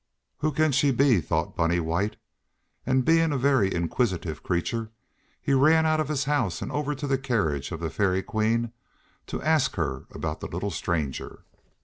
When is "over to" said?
6.71-7.05